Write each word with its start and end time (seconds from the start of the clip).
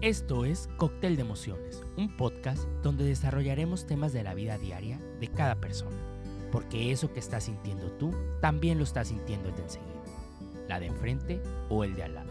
Esto 0.00 0.44
es 0.44 0.68
Cóctel 0.76 1.16
de 1.16 1.22
Emociones, 1.22 1.82
un 1.96 2.16
podcast 2.16 2.62
donde 2.84 3.02
desarrollaremos 3.02 3.84
temas 3.84 4.12
de 4.12 4.22
la 4.22 4.32
vida 4.32 4.56
diaria 4.56 5.00
de 5.18 5.26
cada 5.26 5.56
persona, 5.56 5.96
porque 6.52 6.92
eso 6.92 7.12
que 7.12 7.18
estás 7.18 7.44
sintiendo 7.44 7.90
tú 7.98 8.14
también 8.40 8.78
lo 8.78 8.84
estás 8.84 9.08
sintiendo 9.08 9.48
el 9.48 9.56
de 9.56 9.62
enseguida, 9.62 10.04
la 10.68 10.78
de 10.78 10.86
enfrente 10.86 11.42
o 11.68 11.82
el 11.82 11.96
de 11.96 12.04
al 12.04 12.14
lado. 12.14 12.30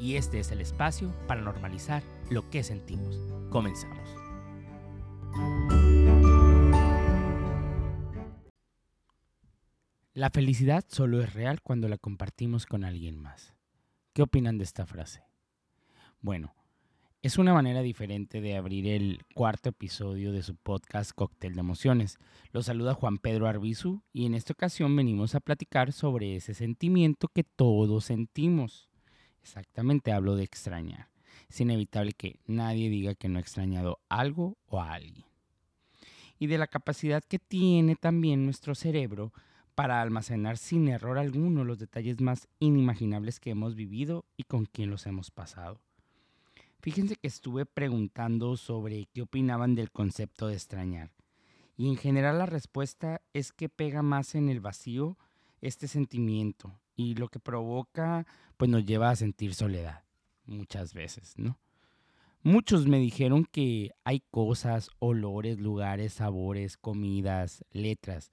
Y 0.00 0.16
este 0.16 0.40
es 0.40 0.50
el 0.50 0.62
espacio 0.62 1.12
para 1.26 1.42
normalizar 1.42 2.02
lo 2.30 2.48
que 2.48 2.62
sentimos. 2.62 3.20
Comenzamos. 3.50 4.08
La 10.14 10.30
felicidad 10.30 10.82
solo 10.88 11.20
es 11.20 11.34
real 11.34 11.60
cuando 11.60 11.88
la 11.88 11.98
compartimos 11.98 12.64
con 12.64 12.84
alguien 12.84 13.18
más. 13.18 13.54
¿Qué 14.14 14.22
opinan 14.22 14.56
de 14.56 14.64
esta 14.64 14.86
frase? 14.86 15.28
Bueno, 16.20 16.52
es 17.22 17.38
una 17.38 17.54
manera 17.54 17.80
diferente 17.80 18.40
de 18.40 18.56
abrir 18.56 18.88
el 18.88 19.22
cuarto 19.36 19.68
episodio 19.68 20.32
de 20.32 20.42
su 20.42 20.56
podcast 20.56 21.12
Cóctel 21.12 21.54
de 21.54 21.60
Emociones. 21.60 22.18
Lo 22.50 22.60
saluda 22.60 22.94
Juan 22.94 23.18
Pedro 23.18 23.46
Arbizu 23.46 24.02
y 24.12 24.26
en 24.26 24.34
esta 24.34 24.52
ocasión 24.52 24.96
venimos 24.96 25.36
a 25.36 25.40
platicar 25.40 25.92
sobre 25.92 26.34
ese 26.34 26.54
sentimiento 26.54 27.28
que 27.28 27.44
todos 27.44 28.06
sentimos. 28.06 28.88
Exactamente, 29.42 30.10
hablo 30.10 30.34
de 30.34 30.42
extrañar. 30.42 31.08
Es 31.48 31.60
inevitable 31.60 32.14
que 32.14 32.40
nadie 32.46 32.90
diga 32.90 33.14
que 33.14 33.28
no 33.28 33.38
ha 33.38 33.42
extrañado 33.42 34.00
algo 34.08 34.58
o 34.66 34.80
a 34.80 34.94
alguien. 34.94 35.24
Y 36.40 36.48
de 36.48 36.58
la 36.58 36.66
capacidad 36.66 37.22
que 37.22 37.38
tiene 37.38 37.94
también 37.94 38.44
nuestro 38.44 38.74
cerebro 38.74 39.32
para 39.76 40.02
almacenar 40.02 40.58
sin 40.58 40.88
error 40.88 41.16
alguno 41.16 41.62
los 41.62 41.78
detalles 41.78 42.20
más 42.20 42.48
inimaginables 42.58 43.38
que 43.38 43.50
hemos 43.50 43.76
vivido 43.76 44.24
y 44.36 44.42
con 44.42 44.66
quién 44.66 44.90
los 44.90 45.06
hemos 45.06 45.30
pasado. 45.30 45.80
Fíjense 46.80 47.16
que 47.16 47.26
estuve 47.26 47.66
preguntando 47.66 48.56
sobre 48.56 49.06
qué 49.06 49.22
opinaban 49.22 49.74
del 49.74 49.90
concepto 49.90 50.46
de 50.46 50.54
extrañar. 50.54 51.10
Y 51.76 51.88
en 51.88 51.96
general 51.96 52.38
la 52.38 52.46
respuesta 52.46 53.20
es 53.32 53.52
que 53.52 53.68
pega 53.68 54.02
más 54.02 54.34
en 54.34 54.48
el 54.48 54.60
vacío 54.60 55.18
este 55.60 55.88
sentimiento 55.88 56.80
y 56.94 57.14
lo 57.14 57.28
que 57.28 57.40
provoca 57.40 58.26
pues 58.56 58.70
nos 58.70 58.84
lleva 58.84 59.10
a 59.10 59.16
sentir 59.16 59.54
soledad 59.54 60.04
muchas 60.46 60.94
veces, 60.94 61.34
¿no? 61.36 61.58
Muchos 62.42 62.86
me 62.86 62.98
dijeron 62.98 63.44
que 63.44 63.90
hay 64.04 64.22
cosas, 64.30 64.90
olores, 65.00 65.60
lugares, 65.60 66.14
sabores, 66.14 66.76
comidas, 66.76 67.64
letras, 67.72 68.30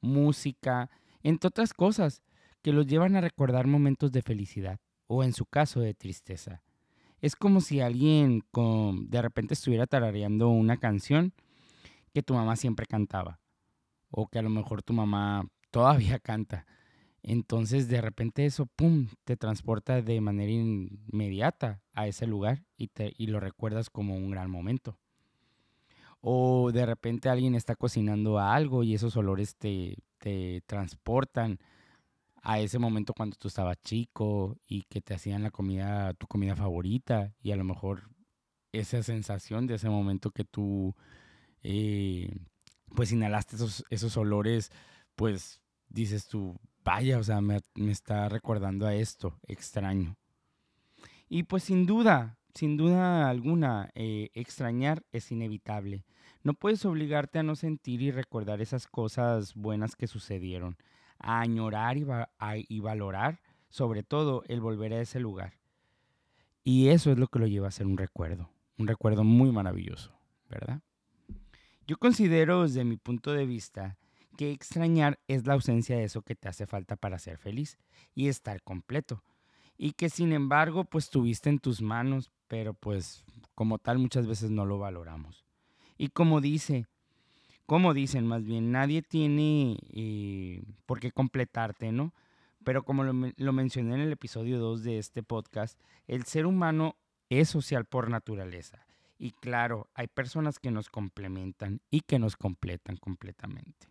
música, 0.00 0.90
entre 1.22 1.48
otras 1.48 1.74
cosas, 1.74 2.22
que 2.62 2.72
los 2.72 2.86
llevan 2.86 3.16
a 3.16 3.20
recordar 3.20 3.66
momentos 3.66 4.12
de 4.12 4.22
felicidad 4.22 4.78
o 5.08 5.24
en 5.24 5.32
su 5.32 5.44
caso 5.44 5.80
de 5.80 5.94
tristeza. 5.94 6.62
Es 7.20 7.34
como 7.36 7.60
si 7.60 7.80
alguien 7.80 8.42
con, 8.50 9.10
de 9.10 9.22
repente 9.22 9.54
estuviera 9.54 9.86
tarareando 9.86 10.48
una 10.48 10.76
canción 10.76 11.32
que 12.12 12.22
tu 12.22 12.34
mamá 12.34 12.56
siempre 12.56 12.86
cantaba 12.86 13.40
o 14.10 14.28
que 14.28 14.38
a 14.38 14.42
lo 14.42 14.50
mejor 14.50 14.82
tu 14.82 14.92
mamá 14.92 15.46
todavía 15.70 16.18
canta. 16.18 16.66
Entonces 17.22 17.88
de 17.88 18.00
repente 18.00 18.46
eso, 18.46 18.66
¡pum!, 18.66 19.08
te 19.24 19.36
transporta 19.36 20.00
de 20.00 20.20
manera 20.20 20.52
inmediata 20.52 21.82
a 21.92 22.06
ese 22.06 22.26
lugar 22.26 22.64
y, 22.76 22.88
te, 22.88 23.12
y 23.18 23.26
lo 23.26 23.40
recuerdas 23.40 23.90
como 23.90 24.16
un 24.16 24.30
gran 24.30 24.50
momento. 24.50 24.96
O 26.20 26.72
de 26.72 26.86
repente 26.86 27.28
alguien 27.28 27.54
está 27.54 27.76
cocinando 27.76 28.38
algo 28.38 28.82
y 28.82 28.94
esos 28.94 29.16
olores 29.16 29.56
te, 29.56 29.96
te 30.18 30.62
transportan 30.66 31.58
a 32.42 32.60
ese 32.60 32.78
momento 32.78 33.14
cuando 33.14 33.36
tú 33.36 33.48
estabas 33.48 33.78
chico 33.82 34.56
y 34.66 34.82
que 34.82 35.00
te 35.00 35.14
hacían 35.14 35.42
la 35.42 35.50
comida, 35.50 36.14
tu 36.14 36.26
comida 36.26 36.56
favorita 36.56 37.34
y 37.42 37.52
a 37.52 37.56
lo 37.56 37.64
mejor 37.64 38.10
esa 38.72 39.02
sensación 39.02 39.66
de 39.66 39.74
ese 39.74 39.88
momento 39.88 40.30
que 40.30 40.44
tú 40.44 40.94
eh, 41.62 42.30
pues 42.94 43.12
inhalaste 43.12 43.56
esos, 43.56 43.84
esos 43.90 44.16
olores, 44.16 44.70
pues 45.14 45.60
dices 45.88 46.28
tú, 46.28 46.58
vaya, 46.84 47.18
o 47.18 47.24
sea, 47.24 47.40
me, 47.40 47.60
me 47.74 47.92
está 47.92 48.28
recordando 48.28 48.86
a 48.86 48.94
esto, 48.94 49.38
extraño. 49.46 50.16
Y 51.28 51.44
pues 51.44 51.64
sin 51.64 51.86
duda, 51.86 52.38
sin 52.54 52.76
duda 52.76 53.28
alguna, 53.28 53.90
eh, 53.94 54.30
extrañar 54.34 55.04
es 55.12 55.30
inevitable. 55.30 56.04
No 56.42 56.54
puedes 56.54 56.84
obligarte 56.84 57.38
a 57.38 57.42
no 57.42 57.56
sentir 57.56 58.00
y 58.02 58.10
recordar 58.10 58.60
esas 58.60 58.86
cosas 58.86 59.54
buenas 59.54 59.96
que 59.96 60.06
sucedieron, 60.06 60.76
a 61.18 61.40
añorar 61.40 61.96
y, 61.96 62.06
y 62.68 62.80
valorar, 62.80 63.40
sobre 63.68 64.02
todo, 64.02 64.42
el 64.48 64.60
volver 64.60 64.92
a 64.92 65.00
ese 65.00 65.20
lugar. 65.20 65.54
Y 66.64 66.88
eso 66.88 67.10
es 67.10 67.18
lo 67.18 67.28
que 67.28 67.38
lo 67.38 67.46
lleva 67.46 67.68
a 67.68 67.72
ser 67.72 67.86
un 67.86 67.96
recuerdo, 67.96 68.50
un 68.76 68.86
recuerdo 68.86 69.24
muy 69.24 69.50
maravilloso, 69.50 70.12
¿verdad? 70.48 70.80
Yo 71.86 71.96
considero 71.96 72.64
desde 72.64 72.84
mi 72.84 72.98
punto 72.98 73.32
de 73.32 73.46
vista 73.46 73.96
que 74.36 74.52
extrañar 74.52 75.18
es 75.26 75.46
la 75.46 75.54
ausencia 75.54 75.96
de 75.96 76.04
eso 76.04 76.22
que 76.22 76.34
te 76.34 76.48
hace 76.48 76.66
falta 76.66 76.96
para 76.96 77.18
ser 77.18 77.38
feliz 77.38 77.78
y 78.14 78.28
estar 78.28 78.62
completo. 78.62 79.24
Y 79.78 79.92
que 79.92 80.10
sin 80.10 80.32
embargo, 80.32 80.84
pues 80.84 81.08
tuviste 81.08 81.48
en 81.48 81.58
tus 81.58 81.80
manos, 81.80 82.30
pero 82.46 82.74
pues 82.74 83.24
como 83.54 83.78
tal 83.78 83.98
muchas 83.98 84.26
veces 84.26 84.50
no 84.50 84.66
lo 84.66 84.78
valoramos. 84.78 85.44
Y 85.96 86.08
como 86.08 86.40
dice, 86.40 86.86
como 87.68 87.92
dicen 87.92 88.26
más 88.26 88.46
bien, 88.46 88.72
nadie 88.72 89.02
tiene 89.02 89.76
eh, 89.92 90.64
por 90.86 91.00
qué 91.00 91.12
completarte, 91.12 91.92
¿no? 91.92 92.14
Pero 92.64 92.82
como 92.82 93.04
lo, 93.04 93.52
mencioné 93.52 93.94
en 93.94 94.00
el 94.00 94.10
episodio 94.10 94.58
2 94.58 94.84
de 94.84 94.96
este 94.96 95.22
podcast, 95.22 95.78
el 96.06 96.24
ser 96.24 96.46
humano 96.46 96.96
es 97.28 97.50
social 97.50 97.84
por 97.84 98.08
naturaleza. 98.08 98.86
Y 99.18 99.32
claro, 99.32 99.90
hay 99.92 100.06
personas 100.06 100.58
que 100.58 100.70
nos 100.70 100.88
complementan 100.88 101.82
y 101.90 102.00
que 102.00 102.18
nos 102.18 102.38
completan 102.38 102.96
completamente. 102.96 103.88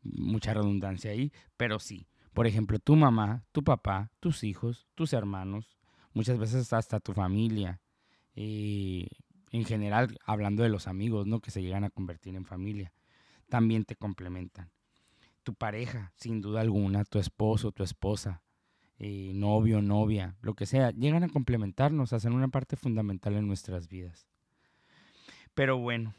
Mucha 0.00 0.54
redundancia 0.54 1.10
ahí, 1.10 1.30
pero 1.58 1.78
sí. 1.78 2.06
Por 2.32 2.46
ejemplo, 2.46 2.78
tu 2.78 2.96
mamá, 2.96 3.44
tu 3.52 3.62
papá, 3.62 4.10
tus 4.20 4.44
hijos, 4.44 4.88
tus 4.94 5.12
hermanos, 5.12 5.76
muchas 6.14 6.38
veces 6.38 6.72
hasta 6.72 7.00
tu 7.00 7.12
familia, 7.12 7.82
eh, 8.34 9.08
en 9.50 9.66
general, 9.66 10.18
hablando 10.24 10.62
de 10.62 10.70
los 10.70 10.86
amigos, 10.86 11.26
¿no? 11.26 11.40
Que 11.40 11.50
se 11.50 11.60
llegan 11.60 11.84
a 11.84 11.90
convertir 11.90 12.34
en 12.34 12.46
familia, 12.46 12.94
también 13.50 13.84
te 13.84 13.96
complementan. 13.96 14.70
Tu 15.42 15.54
pareja, 15.54 16.12
sin 16.16 16.40
duda 16.40 16.62
alguna, 16.62 17.04
tu 17.04 17.18
esposo, 17.18 17.72
tu 17.72 17.82
esposa, 17.82 18.42
eh, 18.98 19.32
novio, 19.34 19.82
novia, 19.82 20.36
lo 20.42 20.54
que 20.54 20.66
sea, 20.66 20.90
llegan 20.90 21.24
a 21.24 21.28
complementarnos, 21.28 22.12
hacen 22.12 22.32
una 22.32 22.48
parte 22.48 22.76
fundamental 22.76 23.34
en 23.36 23.46
nuestras 23.46 23.88
vidas. 23.88 24.26
Pero 25.54 25.78
bueno, 25.78 26.14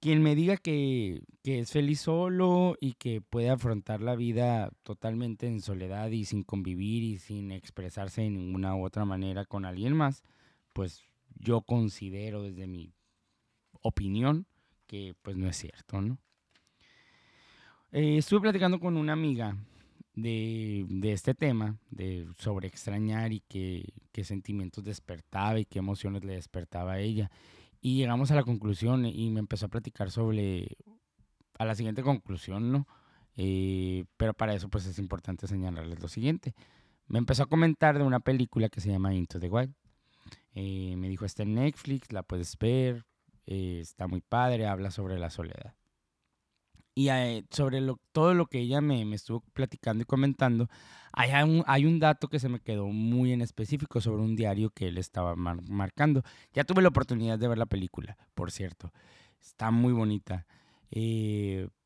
quien 0.00 0.22
me 0.22 0.34
diga 0.34 0.56
que, 0.56 1.22
que, 1.42 1.60
es 1.60 1.72
feliz 1.72 2.00
solo 2.00 2.76
y 2.80 2.92
que 2.94 3.20
puede 3.20 3.50
afrontar 3.50 4.00
la 4.00 4.16
vida 4.16 4.70
totalmente 4.82 5.46
en 5.46 5.60
soledad 5.60 6.10
y 6.10 6.24
sin 6.24 6.44
convivir 6.44 7.02
y 7.02 7.18
sin 7.18 7.50
expresarse 7.50 8.22
de 8.22 8.30
ninguna 8.30 8.76
u 8.76 8.84
otra 8.84 9.04
manera 9.04 9.44
con 9.44 9.64
alguien 9.64 9.94
más, 9.94 10.22
pues 10.72 11.02
yo 11.34 11.62
considero 11.62 12.42
desde 12.42 12.66
mi 12.66 12.94
opinión 13.80 14.46
que 14.86 15.14
pues 15.22 15.36
no 15.36 15.48
es 15.48 15.56
cierto, 15.56 16.00
¿no? 16.00 16.18
Eh, 17.90 18.18
estuve 18.18 18.42
platicando 18.42 18.78
con 18.78 18.96
una 18.96 19.14
amiga 19.14 19.56
de, 20.14 20.86
este 21.04 21.34
tema, 21.34 21.78
de 21.90 22.26
sobre 22.38 22.68
extrañar 22.68 23.32
y 23.32 23.40
qué, 23.48 23.92
qué 24.12 24.24
sentimientos 24.24 24.84
despertaba 24.84 25.58
y 25.58 25.64
qué 25.64 25.78
emociones 25.78 26.24
le 26.24 26.34
despertaba 26.34 26.94
a 26.94 27.00
ella. 27.00 27.30
Y 27.80 27.96
llegamos 27.96 28.30
a 28.30 28.34
la 28.34 28.42
conclusión 28.42 29.06
y 29.06 29.30
me 29.30 29.40
empezó 29.40 29.66
a 29.66 29.70
platicar 29.70 30.10
sobre, 30.10 30.76
a 31.58 31.64
la 31.64 31.74
siguiente 31.74 32.02
conclusión, 32.02 32.72
¿no? 32.72 32.86
Eh, 33.36 34.04
pero 34.16 34.34
para 34.34 34.52
eso 34.52 34.68
pues 34.68 34.84
es 34.86 34.98
importante 34.98 35.46
señalarles 35.46 36.00
lo 36.00 36.08
siguiente. 36.08 36.54
Me 37.06 37.18
empezó 37.18 37.44
a 37.44 37.46
comentar 37.46 37.96
de 37.96 38.04
una 38.04 38.20
película 38.20 38.68
que 38.68 38.80
se 38.80 38.90
llama 38.90 39.14
Into 39.14 39.38
the 39.38 39.48
Wild. 39.48 39.72
Eh, 40.54 40.96
me 40.96 41.08
dijo, 41.08 41.24
está 41.24 41.44
en 41.44 41.54
Netflix, 41.54 42.12
la 42.12 42.24
puedes 42.24 42.58
ver, 42.58 43.06
eh, 43.46 43.78
está 43.80 44.08
muy 44.08 44.20
padre, 44.20 44.66
habla 44.66 44.90
sobre 44.90 45.18
la 45.18 45.30
soledad. 45.30 45.77
Y 46.98 47.10
eh, 47.10 47.44
sobre 47.52 47.80
lo, 47.80 48.00
todo 48.10 48.34
lo 48.34 48.46
que 48.46 48.58
ella 48.58 48.80
me, 48.80 49.04
me, 49.04 49.14
estuvo 49.14 49.38
platicando 49.52 50.02
y 50.02 50.04
comentando, 50.04 50.68
hay 51.12 51.30
un, 51.44 51.62
hay 51.68 51.86
un 51.86 52.00
dato 52.00 52.26
que 52.26 52.40
se 52.40 52.48
me 52.48 52.58
quedó 52.58 52.88
muy 52.88 53.32
en 53.32 53.40
específico 53.40 54.00
sobre 54.00 54.24
un 54.24 54.34
diario 54.34 54.70
que 54.70 54.88
él 54.88 54.98
estaba 54.98 55.36
mar, 55.36 55.62
marcando. 55.70 56.24
Ya 56.54 56.64
tuve 56.64 56.82
la 56.82 56.88
oportunidad 56.88 57.38
de 57.38 57.46
ver 57.46 57.56
la 57.56 57.66
película, 57.66 58.16
por 58.34 58.50
cierto. 58.50 58.92
Está 59.40 59.70
muy 59.70 59.92
bonita. 59.92 60.44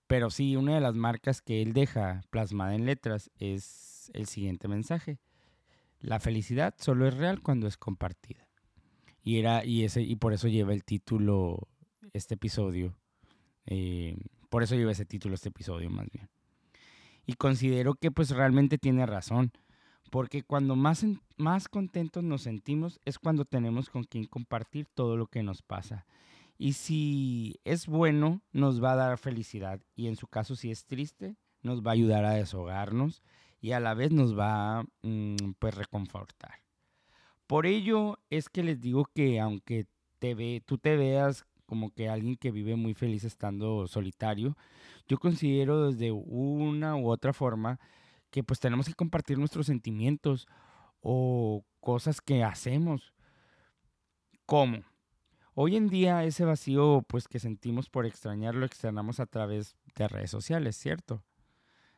pero 0.07 0.31
sí, 0.31 0.57
una 0.57 0.77
de 0.77 0.81
las 0.81 0.95
marcas 0.95 1.43
que 1.43 1.61
él 1.61 1.75
deja 1.75 2.23
plasmada 2.31 2.75
en 2.75 2.87
letras 2.87 3.31
es 3.39 4.11
el 4.15 4.27
siguiente 4.27 4.67
mensaje. 4.67 5.19
La 6.01 6.21
felicidad 6.21 6.75
solo 6.79 7.07
es 7.07 7.13
real 7.19 7.43
cuando 7.43 7.67
es 7.67 7.77
compartida. 7.77 8.49
Y, 9.23 9.41
era, 9.41 9.63
y, 9.63 9.85
ese, 9.85 10.01
y 10.01 10.17
por 10.17 10.33
eso 10.33 10.49
lleva 10.49 10.73
el 10.73 10.85
título 10.85 11.69
este 12.15 12.37
episodio. 12.37 12.97
Eh, 13.67 14.17
por 14.53 14.63
eso 14.63 14.75
lleva 14.75 14.93
ese 14.93 15.07
título 15.07 15.35
este 15.35 15.49
episodio 15.49 15.89
más 15.89 16.11
bien. 16.11 16.29
Y 17.25 17.37
considero 17.37 17.95
que 17.95 18.11
pues 18.11 18.29
realmente 18.29 18.77
tiene 18.77 19.07
razón. 19.07 19.51
Porque 20.11 20.43
cuando 20.43 20.77
más, 20.77 21.07
más 21.39 21.69
contentos 21.69 22.23
nos 22.23 22.43
sentimos 22.43 23.01
es 23.07 23.19
cuando 23.19 23.47
tenemos 23.47 23.89
con 23.89 24.05
quien 24.05 24.27
compartir 24.27 24.87
todo 24.93 25.17
lo 25.17 25.27
que 25.27 25.43
nos 25.43 25.63
pasa. 25.63 26.05
Y 26.59 26.75
si 26.75 27.61
es 27.65 27.87
bueno, 27.87 28.43
nos 28.53 28.85
va 28.85 28.93
a 28.93 28.97
dar 28.97 29.17
felicidad. 29.17 29.81
Y 29.97 30.09
en 30.09 30.17
su 30.17 30.27
caso, 30.27 30.55
si 30.55 30.71
es 30.71 30.85
triste, 30.85 31.35
nos 31.63 31.81
va 31.81 31.93
a 31.93 31.95
ayudar 31.95 32.27
a 32.27 32.35
deshogarnos 32.35 33.23
y 33.59 33.73
a 33.73 33.81
la 33.81 33.95
vez 33.95 34.13
nos 34.13 34.39
va 34.39 34.81
a 34.81 34.85
mm, 35.01 35.55
pues 35.59 35.75
reconfortar. 35.75 36.57
Por 37.47 37.65
ello 37.65 38.19
es 38.29 38.51
que 38.51 38.63
les 38.63 38.83
digo 38.83 39.07
que 39.15 39.41
aunque 39.41 39.87
te 40.19 40.35
ve, 40.35 40.63
tú 40.67 40.77
te 40.77 40.99
veas 40.99 41.47
como 41.73 41.91
que 41.91 42.11
alguien 42.11 42.37
que 42.37 42.51
vive 42.51 42.77
muy 42.77 42.93
feliz 42.93 43.25
estando 43.25 43.87
solitario, 43.87 44.59
yo 45.09 45.17
considero 45.17 45.87
desde 45.89 46.13
una 46.13 46.97
u 46.97 47.09
otra 47.09 47.33
forma 47.33 47.81
que 48.29 48.45
pues 48.45 48.61
tenemos 48.61 48.85
que 48.89 48.93
compartir 48.93 49.39
nuestros 49.39 49.65
sentimientos 49.69 50.47
o 51.01 51.65
cosas 51.81 52.21
que 52.21 52.45
hacemos. 52.45 53.15
¿Cómo? 54.45 54.83
Hoy 55.55 55.77
en 55.77 55.89
día 55.89 56.25
ese 56.25 56.45
vacío 56.45 57.07
pues 57.09 57.27
que 57.27 57.39
sentimos 57.39 57.89
por 57.89 58.05
extrañar 58.05 58.55
lo 58.55 58.67
externamos 58.67 59.19
a 59.19 59.25
través 59.25 59.75
de 59.95 60.09
redes 60.09 60.31
sociales, 60.31 60.77
¿cierto? 60.77 61.25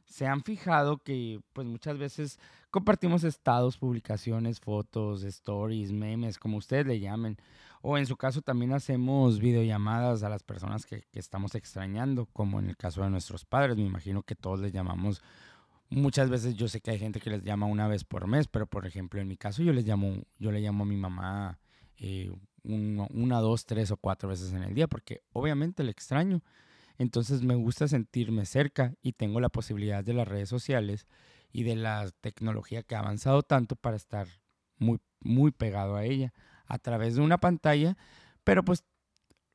Se 0.04 0.26
han 0.26 0.42
fijado 0.42 0.98
que 0.98 1.40
pues 1.52 1.66
muchas 1.66 1.98
veces 1.98 2.38
compartimos 2.70 3.24
estados, 3.24 3.78
publicaciones, 3.78 4.60
fotos, 4.60 5.22
stories, 5.22 5.92
memes, 5.92 6.38
como 6.38 6.58
ustedes 6.58 6.86
le 6.86 7.00
llamen. 7.00 7.36
O 7.82 7.98
en 7.98 8.06
su 8.06 8.16
caso 8.16 8.40
también 8.40 8.72
hacemos 8.72 9.40
videollamadas 9.40 10.22
a 10.22 10.28
las 10.28 10.42
personas 10.42 10.86
que, 10.86 11.02
que 11.10 11.18
estamos 11.18 11.54
extrañando, 11.54 12.26
como 12.26 12.58
en 12.58 12.68
el 12.68 12.76
caso 12.76 13.02
de 13.02 13.10
nuestros 13.10 13.44
padres. 13.44 13.76
Me 13.76 13.84
imagino 13.84 14.22
que 14.22 14.34
todos 14.34 14.60
les 14.60 14.72
llamamos 14.72 15.22
Muchas 15.90 16.30
veces 16.30 16.56
yo 16.56 16.66
sé 16.66 16.80
que 16.80 16.90
hay 16.90 16.98
gente 16.98 17.20
que 17.20 17.30
les 17.30 17.44
llama 17.44 17.66
una 17.66 17.86
vez 17.86 18.04
por 18.04 18.26
mes, 18.26 18.48
pero 18.48 18.66
por 18.66 18.86
ejemplo 18.86 19.20
en 19.20 19.28
mi 19.28 19.36
caso 19.36 19.62
yo 19.62 19.72
les 19.72 19.86
llamo, 19.86 20.24
yo 20.38 20.50
le 20.50 20.60
llamo 20.60 20.84
a 20.84 20.86
mi 20.86 20.96
mamá 20.96 21.58
eh, 21.98 22.32
una, 22.64 23.38
dos, 23.40 23.66
tres 23.66 23.90
o 23.90 23.96
cuatro 23.96 24.28
veces 24.28 24.52
en 24.52 24.62
el 24.62 24.74
día, 24.74 24.88
porque 24.88 25.22
obviamente 25.32 25.84
le 25.84 25.90
extraño. 25.90 26.42
Entonces 26.98 27.42
me 27.42 27.54
gusta 27.54 27.88
sentirme 27.88 28.46
cerca 28.46 28.94
y 29.02 29.12
tengo 29.12 29.40
la 29.40 29.48
posibilidad 29.48 30.04
de 30.04 30.14
las 30.14 30.28
redes 30.28 30.48
sociales 30.48 31.06
y 31.52 31.64
de 31.64 31.76
la 31.76 32.10
tecnología 32.20 32.82
que 32.82 32.94
ha 32.94 33.00
avanzado 33.00 33.42
tanto 33.42 33.76
para 33.76 33.96
estar 33.96 34.28
muy, 34.78 35.00
muy 35.20 35.50
pegado 35.50 35.96
a 35.96 36.04
ella 36.04 36.32
a 36.66 36.78
través 36.78 37.16
de 37.16 37.22
una 37.22 37.38
pantalla, 37.38 37.96
pero 38.42 38.64
pues 38.64 38.84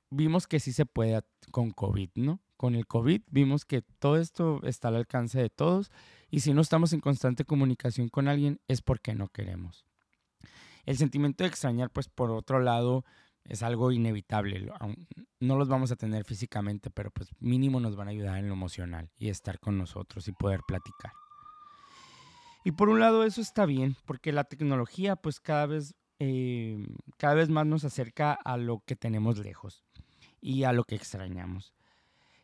vimos 0.09 0.47
que 0.47 0.59
sí 0.59 0.73
se 0.73 0.85
puede 0.85 1.21
con 1.51 1.71
COVID, 1.71 2.09
¿no? 2.15 2.41
Con 2.57 2.75
el 2.75 2.87
COVID 2.87 3.21
vimos 3.29 3.65
que 3.65 3.81
todo 3.81 4.17
esto 4.17 4.61
está 4.63 4.89
al 4.89 4.97
alcance 4.97 5.39
de 5.39 5.49
todos 5.49 5.91
y 6.29 6.41
si 6.41 6.53
no 6.53 6.61
estamos 6.61 6.93
en 6.93 6.99
constante 6.99 7.45
comunicación 7.45 8.09
con 8.09 8.27
alguien 8.27 8.59
es 8.67 8.81
porque 8.81 9.15
no 9.15 9.29
queremos. 9.29 9.85
El 10.85 10.97
sentimiento 10.97 11.43
de 11.43 11.49
extrañar, 11.49 11.89
pues 11.91 12.09
por 12.09 12.31
otro 12.31 12.59
lado, 12.59 13.05
es 13.45 13.63
algo 13.63 13.91
inevitable. 13.91 14.71
No 15.39 15.57
los 15.57 15.67
vamos 15.67 15.91
a 15.91 15.95
tener 15.95 16.23
físicamente, 16.23 16.89
pero 16.89 17.11
pues 17.11 17.29
mínimo 17.39 17.79
nos 17.79 17.95
van 17.95 18.07
a 18.07 18.11
ayudar 18.11 18.37
en 18.37 18.47
lo 18.47 18.53
emocional 18.53 19.09
y 19.17 19.29
estar 19.29 19.59
con 19.59 19.77
nosotros 19.77 20.27
y 20.27 20.31
poder 20.31 20.61
platicar. 20.67 21.11
Y 22.63 22.71
por 22.71 22.89
un 22.89 22.99
lado 22.99 23.23
eso 23.23 23.41
está 23.41 23.65
bien, 23.65 23.95
porque 24.05 24.31
la 24.31 24.43
tecnología 24.43 25.15
pues 25.15 25.39
cada 25.39 25.65
vez, 25.65 25.95
eh, 26.19 26.85
cada 27.17 27.33
vez 27.33 27.49
más 27.49 27.65
nos 27.65 27.85
acerca 27.85 28.33
a 28.33 28.57
lo 28.57 28.83
que 28.85 28.95
tenemos 28.95 29.39
lejos 29.39 29.83
y 30.41 30.63
a 30.63 30.73
lo 30.73 30.83
que 30.83 30.95
extrañamos, 30.95 31.73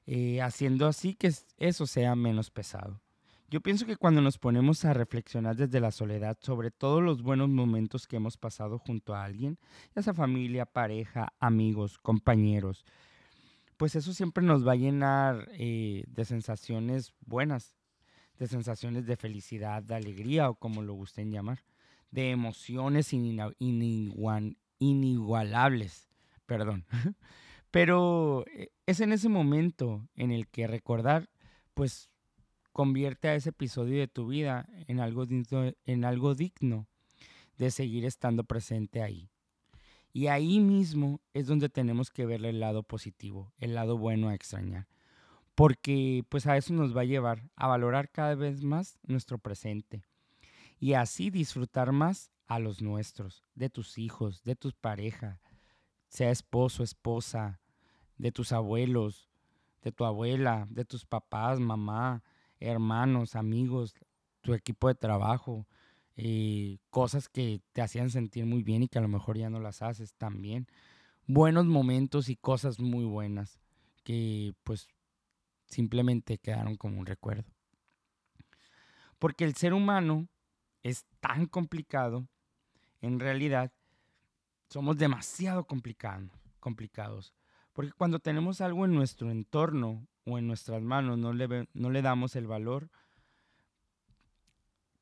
eh, 0.06 0.42
haciendo 0.42 0.88
así 0.88 1.16
que 1.16 1.34
eso 1.58 1.86
sea 1.86 2.16
menos 2.16 2.50
pesado. 2.50 3.02
Yo 3.48 3.62
pienso 3.62 3.86
que 3.86 3.96
cuando 3.96 4.22
nos 4.22 4.40
ponemos 4.40 4.86
a 4.86 4.94
reflexionar 4.94 5.56
desde 5.56 5.80
la 5.80 5.92
soledad 5.92 6.36
sobre 6.42 6.72
todos 6.72 7.04
los 7.04 7.22
buenos 7.22 7.50
momentos 7.50 8.08
que 8.08 8.16
hemos 8.16 8.38
pasado 8.38 8.80
junto 8.80 9.14
a 9.14 9.24
alguien, 9.24 9.60
ya 9.96 10.02
sea 10.02 10.16
familia, 10.16 10.66
pareja, 10.66 11.32
amigos, 11.40 12.00
compañeros, 12.00 12.86
pues 13.78 13.96
eso 13.96 14.14
siempre 14.14 14.44
nos 14.44 14.68
va 14.68 14.72
a 14.72 14.78
llenar 14.78 15.48
eh, 15.54 16.06
de 16.08 16.26
sensaciones 16.26 17.14
buenas, 17.26 17.78
de 18.40 18.48
sensaciones 18.48 19.06
de 19.06 19.16
felicidad, 19.16 19.84
de 19.84 19.94
alegría 19.94 20.50
o 20.50 20.56
como 20.56 20.82
lo 20.82 20.94
gusten 20.94 21.32
llamar, 21.32 21.64
de 22.10 22.32
emociones 22.32 23.14
inigualables, 23.14 26.10
perdón. 26.48 26.84
Pero 27.70 28.44
eh, 28.48 28.72
es 28.88 29.02
en 29.02 29.14
ese 29.14 29.30
momento 29.30 30.10
en 30.16 30.32
el 30.32 30.48
que 30.48 30.66
recordar, 30.66 31.30
pues 31.76 32.10
convierte 32.76 33.30
a 33.30 33.36
ese 33.36 33.52
episodio 33.52 34.02
de 34.02 34.10
tu 34.10 34.28
vida 34.28 34.68
en 34.88 35.00
algo, 35.00 35.26
digno, 35.26 35.72
en 35.86 36.04
algo 36.04 36.36
digno 36.36 36.90
de 37.58 37.72
seguir 37.72 38.04
estando 38.04 38.44
presente 38.44 39.02
ahí. 39.02 39.32
Y 40.12 40.28
ahí 40.28 40.60
mismo 40.60 41.22
es 41.34 41.48
donde 41.48 41.70
tenemos 41.70 42.12
que 42.12 42.26
ver 42.26 42.44
el 42.44 42.60
lado 42.60 42.84
positivo, 42.84 43.54
el 43.60 43.76
lado 43.76 43.98
bueno 43.98 44.28
a 44.28 44.36
extrañar. 44.36 44.90
Porque 45.56 46.26
pues 46.28 46.48
a 46.48 46.58
eso 46.58 46.74
nos 46.74 46.94
va 46.94 47.02
a 47.02 47.06
llevar 47.06 47.50
a 47.56 47.68
valorar 47.68 48.10
cada 48.10 48.36
vez 48.36 48.62
más 48.62 49.00
nuestro 49.04 49.38
presente. 49.38 50.04
Y 50.78 50.96
así 50.96 51.30
disfrutar 51.30 51.94
más 51.94 52.30
a 52.46 52.60
los 52.60 52.82
nuestros, 52.82 53.46
de 53.54 53.70
tus 53.70 53.98
hijos, 53.98 54.44
de 54.44 54.58
tus 54.58 54.74
parejas, 54.74 55.40
sea 56.10 56.30
esposo, 56.30 56.84
esposa, 56.84 57.62
de 58.18 58.34
tus 58.34 58.52
abuelos, 58.52 59.30
de 59.82 59.94
tu 59.94 60.04
abuela, 60.04 60.68
de 60.70 60.84
tus 60.84 61.06
papás, 61.06 61.62
mamá, 61.62 62.22
hermanos, 62.60 63.36
amigos, 63.36 63.96
tu 64.42 64.54
equipo 64.54 64.88
de 64.88 64.96
trabajo, 64.96 65.68
eh, 66.16 66.78
cosas 66.90 67.28
que 67.30 67.62
te 67.74 67.82
hacían 67.82 68.10
sentir 68.10 68.46
muy 68.46 68.64
bien 68.64 68.84
y 68.84 68.88
que 68.88 69.00
a 69.00 69.02
lo 69.02 69.08
mejor 69.08 69.38
ya 69.38 69.50
no 69.50 69.60
las 69.60 69.82
haces 69.82 70.14
tan 70.14 70.42
bien. 70.42 70.68
Buenos 71.28 71.66
momentos 71.66 72.30
y 72.30 72.36
cosas 72.36 72.80
muy 72.80 73.06
buenas 73.06 73.60
que 74.04 74.54
pues 74.64 74.88
simplemente 75.66 76.38
quedaron 76.38 76.78
como 76.78 77.00
un 77.00 77.06
recuerdo. 77.06 77.52
Porque 79.20 79.44
el 79.44 79.56
ser 79.56 79.74
humano 79.74 80.28
es 80.84 81.06
tan 81.20 81.48
complicado, 81.48 82.28
en 83.02 83.20
realidad 83.20 83.72
somos 84.70 84.98
demasiado 84.98 85.66
complicados, 85.66 86.30
complicados. 86.60 87.34
Porque 87.74 87.92
cuando 87.92 88.20
tenemos 88.20 88.62
algo 88.62 88.86
en 88.86 88.94
nuestro 88.94 89.32
entorno 89.32 90.08
o 90.26 90.38
en 90.38 90.48
nuestras 90.48 90.82
manos 90.82 91.18
no 91.18 91.34
le, 91.34 91.68
no 91.74 91.90
le 91.90 92.02
damos 92.02 92.36
el 92.36 92.48
valor 92.48 92.90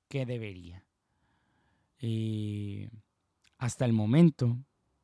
que 0.10 0.26
debería. 0.26 0.86
Y 2.00 2.90
hasta 3.58 3.86
el 3.86 3.94
momento, 3.94 4.58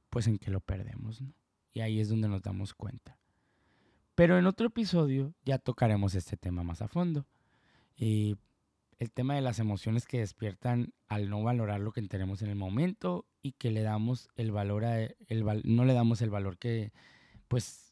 pues 0.10 0.28
en 0.28 0.38
que 0.38 0.52
lo 0.52 0.60
perdemos. 0.60 1.24
Y 1.74 1.80
ahí 1.80 2.00
es 2.00 2.10
donde 2.10 2.28
nos 2.28 2.42
damos 2.42 2.74
cuenta. 2.74 3.18
Pero 4.16 4.38
en 4.38 4.46
otro 4.46 4.68
episodio 4.68 5.34
ya 5.46 5.58
tocaremos 5.60 6.14
este 6.14 6.36
tema 6.36 6.62
más 6.62 6.82
a 6.82 6.90
fondo. 6.90 7.26
Y 7.96 8.36
el 8.98 9.12
tema 9.12 9.36
de 9.36 9.42
las 9.42 9.60
emociones 9.60 10.06
que 10.06 10.20
despiertan 10.20 10.94
al 11.08 11.30
no 11.30 11.42
valorar 11.42 11.80
lo 11.80 11.94
que 11.94 12.02
tenemos 12.02 12.42
en 12.42 12.50
el 12.50 12.58
momento 12.58 13.26
y 13.42 13.54
que 13.54 13.72
le 13.72 13.82
damos 13.82 14.30
el 14.36 14.52
valor 14.52 14.84
a 14.84 15.00
el, 15.02 15.62
no 15.64 15.86
le 15.86 15.94
damos 15.94 16.22
el 16.22 16.30
valor 16.30 16.58
que 16.58 16.92
pues 17.48 17.89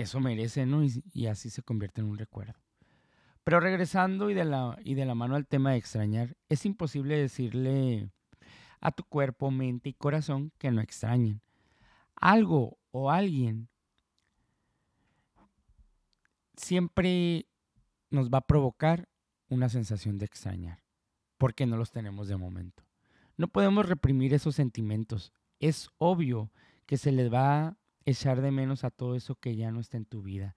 eso 0.00 0.20
merece, 0.20 0.66
¿no? 0.66 0.82
Y, 0.84 1.26
así 1.26 1.50
se 1.50 1.62
convierte 1.62 2.00
en 2.00 2.08
un 2.08 2.18
recuerdo. 2.18 2.58
Pero 3.44 3.60
regresando 3.60 4.30
y 4.30 4.34
de, 4.34 4.44
la, 4.44 4.78
y 4.84 4.94
de 4.94 5.06
la 5.06 5.14
mano 5.14 5.34
al 5.34 5.46
tema 5.46 5.72
de 5.72 5.78
extrañar, 5.78 6.36
es 6.48 6.66
imposible 6.66 7.18
decirle 7.18 8.10
a 8.80 8.92
tu 8.92 9.04
cuerpo, 9.04 9.50
mente 9.50 9.88
y 9.88 9.94
corazón 9.94 10.52
que 10.58 10.70
no 10.70 10.80
extrañen. 10.80 11.40
Algo 12.16 12.78
o 12.90 13.10
alguien 13.10 13.68
siempre 16.56 17.46
nos 18.10 18.28
va 18.30 18.38
a 18.38 18.46
provocar 18.46 19.08
una 19.48 19.68
sensación 19.68 20.18
de 20.18 20.26
extrañar, 20.26 20.82
porque 21.38 21.66
no 21.66 21.76
los 21.76 21.90
tenemos 21.90 22.28
de 22.28 22.36
momento. 22.36 22.84
No 23.36 23.48
podemos 23.48 23.86
reprimir 23.88 24.34
esos 24.34 24.54
sentimientos. 24.54 25.32
Es 25.58 25.88
obvio 25.98 26.50
que 26.86 26.98
se 26.98 27.12
les 27.12 27.32
va 27.32 27.76
echar 28.04 28.40
de 28.40 28.50
menos 28.50 28.84
a 28.84 28.90
todo 28.90 29.14
eso 29.14 29.34
que 29.34 29.56
ya 29.56 29.70
no 29.70 29.80
está 29.80 29.96
en 29.96 30.04
tu 30.04 30.22
vida, 30.22 30.56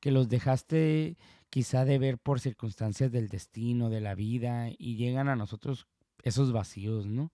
que 0.00 0.10
los 0.10 0.28
dejaste 0.28 1.16
quizá 1.50 1.84
de 1.84 1.98
ver 1.98 2.18
por 2.18 2.40
circunstancias 2.40 3.12
del 3.12 3.28
destino, 3.28 3.90
de 3.90 4.00
la 4.00 4.14
vida, 4.14 4.68
y 4.76 4.96
llegan 4.96 5.28
a 5.28 5.36
nosotros 5.36 5.86
esos 6.22 6.52
vacíos, 6.52 7.06
¿no? 7.06 7.32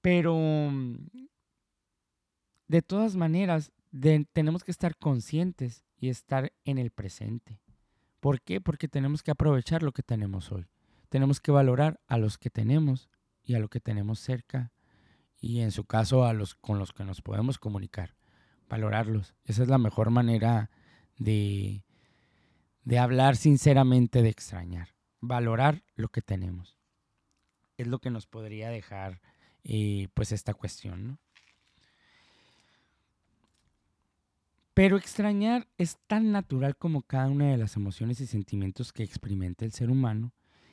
Pero 0.00 0.36
mm, 0.70 0.96
de 2.68 2.82
todas 2.82 3.16
maneras, 3.16 3.72
tenemos 4.32 4.64
que 4.64 4.70
estar 4.70 4.96
conscientes 4.96 5.84
y 5.98 6.08
estar 6.08 6.52
en 6.64 6.78
el 6.78 6.90
presente. 6.90 7.60
¿Por 8.20 8.40
qué? 8.40 8.60
Porque 8.60 8.88
tenemos 8.88 9.22
que 9.22 9.30
aprovechar 9.30 9.82
lo 9.82 9.92
que 9.92 10.02
tenemos 10.02 10.50
hoy. 10.50 10.66
Tenemos 11.08 11.40
que 11.40 11.52
valorar 11.52 12.00
a 12.06 12.18
los 12.18 12.38
que 12.38 12.50
tenemos 12.50 13.08
y 13.42 13.54
a 13.54 13.58
lo 13.58 13.68
que 13.68 13.80
tenemos 13.80 14.18
cerca 14.18 14.72
y 15.44 15.60
en 15.60 15.72
su 15.72 15.84
caso 15.84 16.24
a 16.24 16.32
los 16.32 16.54
con 16.54 16.78
los 16.78 16.94
que 16.94 17.04
nos 17.04 17.20
podemos 17.20 17.58
comunicar, 17.58 18.14
valorarlos. 18.70 19.34
Esa 19.44 19.62
es 19.62 19.68
la 19.68 19.76
mejor 19.76 20.08
manera 20.10 20.70
de, 21.18 21.84
de 22.84 22.98
hablar 22.98 23.36
sinceramente 23.36 24.22
de 24.22 24.30
extrañar, 24.30 24.94
valorar 25.20 25.82
lo 25.96 26.08
que 26.08 26.22
tenemos. 26.22 26.78
es 27.76 27.88
lo 27.88 27.98
que 27.98 28.08
nos 28.08 28.26
podría 28.26 28.70
dejar 28.70 29.20
eh, 29.64 30.08
pues 30.14 30.32
esta 30.32 30.54
cuestión, 30.54 31.08
¿no? 31.08 31.18
Pero 34.72 34.96
extrañar 34.96 35.68
es 35.76 35.98
tan 36.06 36.32
natural 36.32 36.74
como 36.76 37.02
cada 37.02 37.28
una 37.28 37.50
de 37.50 37.58
las 37.58 37.76
emociones 37.76 38.20
y 38.20 38.26
sentimientos 38.26 38.92
que 38.92 39.02
experimenta 39.02 39.64
el 39.64 39.72
ser 39.72 39.90
humano. 39.90 40.32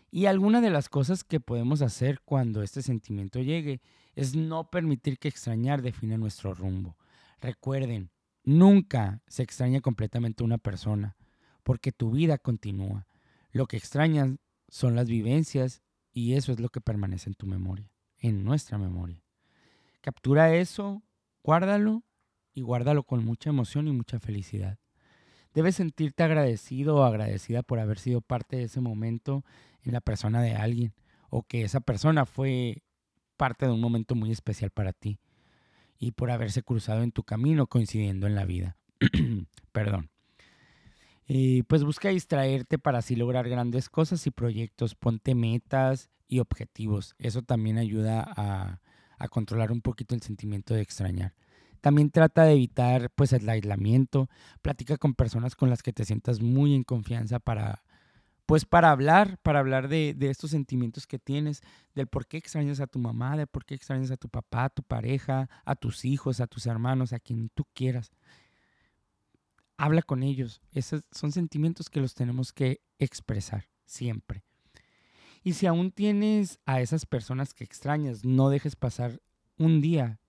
Y 0.10 0.25
alguna 0.25 0.60
de 0.62 0.72
las 0.72 0.90
cosas 0.90 1.24
que 1.24 1.40
podemos 1.40 1.82
hacer 1.82 2.22
cuando 2.22 2.63
este 2.63 2.82
sentimiento 2.82 3.40
llegue 3.40 3.82
es 4.15 4.36
no 4.36 4.70
permitir 4.70 5.18
que 5.18 5.27
extrañar 5.27 5.82
defina 5.82 6.18
nuestro 6.18 6.53
rumbo. 6.53 6.98
Recuerden, 7.39 8.12
nunca 8.44 9.22
se 9.27 9.44
extraña 9.44 9.82
completamente 9.82 10.44
una 10.44 10.58
persona, 10.58 11.15
porque 11.63 11.91
tu 11.91 12.12
vida 12.12 12.38
continúa. 12.38 13.08
Lo 13.51 13.68
que 13.68 13.77
extrañan 13.77 14.39
son 14.68 14.96
las 14.96 15.08
vivencias 15.08 15.82
y 16.13 16.34
eso 16.34 16.51
es 16.51 16.60
lo 16.60 16.70
que 16.70 16.82
permanece 16.82 17.30
en 17.30 17.36
tu 17.36 17.46
memoria, 17.46 17.89
en 18.18 18.44
nuestra 18.44 18.77
memoria. 18.77 19.24
Captura 20.01 20.56
eso, 20.56 21.03
guárdalo 21.44 22.03
y 22.53 22.62
guárdalo 22.62 23.03
con 23.03 23.24
mucha 23.24 23.50
emoción 23.50 23.88
y 23.88 23.91
mucha 23.91 24.20
felicidad. 24.20 24.80
Debes 25.53 25.75
sentirte 25.75 26.24
agradecido 26.24 26.98
o 26.98 27.03
agradecida 27.03 27.62
por 27.62 27.80
haber 27.80 28.00
sido 28.00 28.22
parte 28.22 28.56
de 28.58 28.63
ese 28.63 28.82
momento 28.82 29.44
en 29.84 29.94
la 29.94 30.01
persona 30.01 30.41
de 30.41 30.56
alguien 30.56 30.94
o 31.30 31.44
que 31.44 31.63
esa 31.63 31.82
persona 31.82 32.25
fue 32.25 32.84
parte 33.41 33.65
de 33.65 33.71
un 33.71 33.81
momento 33.81 34.13
muy 34.13 34.29
especial 34.29 34.69
para 34.69 34.93
ti 34.93 35.17
y 35.98 36.12
por 36.12 36.29
haberse 36.29 36.62
cruzado 36.62 37.01
en 37.01 37.12
tu 37.12 37.24
camino 37.24 37.65
coincidiendo 37.65 38.27
en 38.27 38.36
la 38.36 38.45
vida. 38.45 38.77
Perdón. 39.71 40.12
Y 41.25 41.63
pues 41.63 41.83
busca 41.83 42.10
distraerte 42.10 42.77
para 42.77 43.00
así 43.00 43.15
lograr 43.15 43.50
grandes 43.50 43.89
cosas 43.89 44.27
y 44.27 44.29
proyectos. 44.29 44.93
Ponte 44.93 45.33
metas 45.33 46.12
y 46.27 46.38
objetivos. 46.38 47.15
Eso 47.17 47.41
también 47.41 47.79
ayuda 47.79 48.24
a, 48.24 48.79
a 49.17 49.27
controlar 49.27 49.71
un 49.71 49.81
poquito 49.81 50.13
el 50.13 50.21
sentimiento 50.21 50.75
de 50.75 50.81
extrañar. 50.81 51.33
También 51.79 52.12
trata 52.12 52.43
de 52.43 52.51
evitar 52.51 53.10
pues 53.10 53.33
el 53.33 53.50
aislamiento, 53.50 54.29
platica 54.62 54.98
con 54.98 55.15
personas 55.15 55.55
con 55.55 55.71
las 55.71 55.81
que 55.81 55.93
te 55.93 56.05
sientas 56.05 56.41
muy 56.41 56.75
en 56.75 56.83
confianza 56.83 57.39
para 57.39 57.81
pues 58.45 58.65
para 58.65 58.91
hablar, 58.91 59.38
para 59.43 59.60
hablar 59.60 59.88
de, 59.88 60.15
estos 60.19 60.51
sentimientos 60.51 61.07
que 61.07 61.19
tienes, 61.19 61.62
del 61.95 62.07
por 62.07 62.27
qué 62.27 62.38
extrañas 62.38 62.79
a 62.79 62.88
tu 62.88 63.00
mamá, 63.00 63.38
del 63.38 63.48
por 63.48 63.65
qué 63.65 63.75
extrañas 63.75 64.12
a 64.12 64.17
tu 64.17 64.29
papá, 64.29 64.65
a 64.65 64.69
tu 64.69 64.83
pareja, 64.83 65.50
a 65.65 65.75
tus 65.75 66.05
hijos, 66.05 66.41
a 66.41 66.48
tus 66.48 66.65
hermanos, 66.65 67.13
a 67.13 67.19
quien 67.19 67.50
tú 67.50 67.65
quieras. 67.74 68.12
Habla 69.77 70.01
con 70.01 70.24
ellos. 70.24 70.62
Esos 70.71 71.03
son 71.12 71.31
sentimientos 71.31 71.89
que 71.89 72.01
los 72.01 72.13
tenemos 72.13 72.53
que 72.53 72.81
expresar 73.00 73.67
siempre. 73.86 74.43
Y 75.43 75.53
si 75.53 75.65
aún 75.65 75.91
tienes 75.91 76.60
a 76.65 76.81
esas 76.81 77.05
personas 77.05 77.53
que 77.53 77.63
extrañas, 77.63 78.24
no 78.24 78.50
dejes 78.50 78.75
pasar 78.75 79.19
un 79.57 79.81
día 79.81 80.21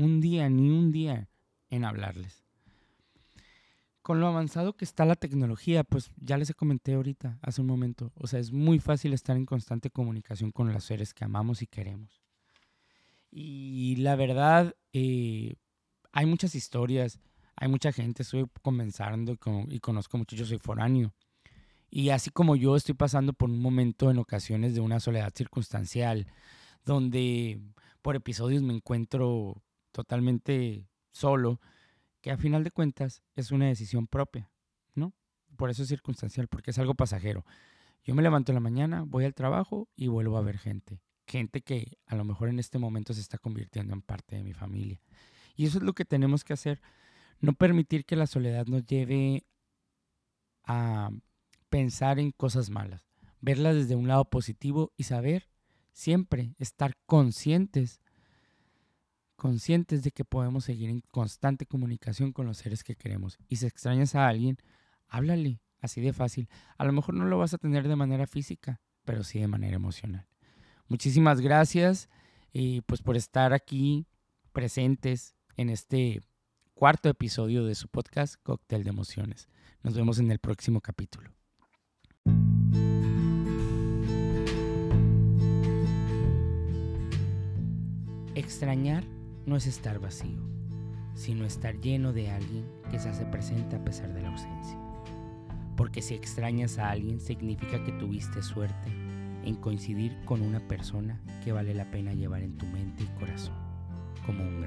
un 0.00 0.20
día, 0.20 0.48
ni 0.48 0.70
un 0.70 0.92
día 0.92 1.28
en 1.68 1.84
hablarles. 1.84 2.44
Con 4.02 4.18
lo 4.20 4.26
avanzado 4.26 4.76
que 4.76 4.84
está 4.84 5.04
la 5.04 5.14
tecnología, 5.14 5.84
pues 5.84 6.10
ya 6.16 6.38
les 6.38 6.54
comenté 6.54 6.94
ahorita, 6.94 7.38
hace 7.42 7.60
un 7.60 7.66
momento, 7.66 8.12
o 8.14 8.26
sea, 8.26 8.40
es 8.40 8.50
muy 8.50 8.78
fácil 8.78 9.12
estar 9.12 9.36
en 9.36 9.44
constante 9.44 9.90
comunicación 9.90 10.52
con 10.52 10.72
los 10.72 10.84
seres 10.84 11.12
que 11.12 11.24
amamos 11.24 11.60
y 11.60 11.66
queremos. 11.66 12.22
Y 13.30 13.96
la 13.96 14.16
verdad, 14.16 14.74
eh, 14.92 15.54
hay 16.12 16.26
muchas 16.26 16.54
historias, 16.54 17.20
hay 17.56 17.68
mucha 17.68 17.92
gente, 17.92 18.22
estoy 18.22 18.46
comenzando 18.62 19.32
y, 19.32 19.38
y 19.76 19.80
conozco 19.80 20.16
mucho, 20.16 20.34
yo 20.34 20.46
soy 20.46 20.58
foráneo. 20.58 21.12
Y 21.90 22.10
así 22.10 22.30
como 22.30 22.56
yo 22.56 22.76
estoy 22.76 22.94
pasando 22.94 23.32
por 23.32 23.50
un 23.50 23.60
momento 23.60 24.10
en 24.10 24.18
ocasiones 24.18 24.74
de 24.74 24.80
una 24.80 25.00
soledad 25.00 25.32
circunstancial, 25.34 26.26
donde 26.84 27.60
por 28.00 28.16
episodios 28.16 28.62
me 28.62 28.72
encuentro 28.72 29.62
totalmente 29.92 30.88
solo, 31.10 31.60
que 32.20 32.30
a 32.30 32.36
final 32.36 32.64
de 32.64 32.70
cuentas 32.70 33.22
es 33.34 33.50
una 33.50 33.66
decisión 33.66 34.06
propia, 34.06 34.50
¿no? 34.94 35.14
Por 35.56 35.70
eso 35.70 35.82
es 35.82 35.88
circunstancial, 35.88 36.48
porque 36.48 36.70
es 36.70 36.78
algo 36.78 36.94
pasajero. 36.94 37.44
Yo 38.04 38.14
me 38.14 38.22
levanto 38.22 38.52
en 38.52 38.54
la 38.54 38.60
mañana, 38.60 39.04
voy 39.06 39.24
al 39.24 39.34
trabajo 39.34 39.88
y 39.96 40.08
vuelvo 40.08 40.36
a 40.36 40.42
ver 40.42 40.58
gente. 40.58 41.00
Gente 41.26 41.60
que 41.60 41.98
a 42.06 42.16
lo 42.16 42.24
mejor 42.24 42.48
en 42.48 42.58
este 42.58 42.78
momento 42.78 43.14
se 43.14 43.20
está 43.20 43.38
convirtiendo 43.38 43.92
en 43.92 44.02
parte 44.02 44.36
de 44.36 44.42
mi 44.42 44.52
familia. 44.52 45.00
Y 45.54 45.66
eso 45.66 45.78
es 45.78 45.84
lo 45.84 45.92
que 45.92 46.04
tenemos 46.04 46.44
que 46.44 46.52
hacer. 46.52 46.80
No 47.40 47.52
permitir 47.52 48.04
que 48.04 48.16
la 48.16 48.26
soledad 48.26 48.66
nos 48.66 48.84
lleve 48.86 49.46
a 50.64 51.10
pensar 51.68 52.18
en 52.18 52.32
cosas 52.32 52.70
malas. 52.70 53.06
Verlas 53.40 53.74
desde 53.74 53.96
un 53.96 54.08
lado 54.08 54.24
positivo 54.26 54.92
y 54.96 55.04
saber 55.04 55.48
siempre 55.92 56.54
estar 56.58 56.96
conscientes 57.06 58.00
conscientes 59.40 60.02
de 60.02 60.10
que 60.10 60.26
podemos 60.26 60.66
seguir 60.66 60.90
en 60.90 61.00
constante 61.00 61.64
comunicación 61.64 62.30
con 62.30 62.46
los 62.46 62.58
seres 62.58 62.84
que 62.84 62.94
queremos. 62.94 63.38
Y 63.48 63.56
si 63.56 63.64
extrañas 63.64 64.14
a 64.14 64.28
alguien, 64.28 64.58
háblale, 65.08 65.62
así 65.80 66.02
de 66.02 66.12
fácil. 66.12 66.46
A 66.76 66.84
lo 66.84 66.92
mejor 66.92 67.14
no 67.14 67.24
lo 67.24 67.38
vas 67.38 67.54
a 67.54 67.58
tener 67.58 67.88
de 67.88 67.96
manera 67.96 68.26
física, 68.26 68.82
pero 69.06 69.24
sí 69.24 69.40
de 69.40 69.48
manera 69.48 69.76
emocional. 69.76 70.26
Muchísimas 70.88 71.40
gracias 71.40 72.10
y 72.52 72.82
pues 72.82 73.00
por 73.00 73.16
estar 73.16 73.54
aquí 73.54 74.06
presentes 74.52 75.34
en 75.56 75.70
este 75.70 76.20
cuarto 76.74 77.08
episodio 77.08 77.64
de 77.64 77.74
su 77.74 77.88
podcast 77.88 78.34
Cóctel 78.42 78.84
de 78.84 78.90
Emociones. 78.90 79.48
Nos 79.82 79.94
vemos 79.94 80.18
en 80.18 80.30
el 80.30 80.38
próximo 80.38 80.82
capítulo. 80.82 81.30
Extrañar 88.34 89.19
no 89.46 89.56
es 89.56 89.66
estar 89.66 89.98
vacío, 89.98 90.40
sino 91.14 91.44
estar 91.44 91.80
lleno 91.80 92.12
de 92.12 92.30
alguien 92.30 92.64
que 92.90 92.98
se 92.98 93.08
hace 93.08 93.24
presente 93.26 93.76
a 93.76 93.84
pesar 93.84 94.12
de 94.12 94.22
la 94.22 94.28
ausencia. 94.28 94.78
Porque 95.76 96.02
si 96.02 96.14
extrañas 96.14 96.78
a 96.78 96.90
alguien 96.90 97.20
significa 97.20 97.82
que 97.84 97.92
tuviste 97.92 98.42
suerte 98.42 98.90
en 99.44 99.56
coincidir 99.56 100.16
con 100.24 100.42
una 100.42 100.60
persona 100.60 101.20
que 101.42 101.52
vale 101.52 101.74
la 101.74 101.90
pena 101.90 102.12
llevar 102.12 102.42
en 102.42 102.58
tu 102.58 102.66
mente 102.66 103.04
y 103.04 103.18
corazón, 103.18 103.54
como 104.26 104.42
un 104.42 104.60